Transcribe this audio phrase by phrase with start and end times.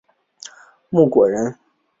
[0.89, 1.59] 郭躬人。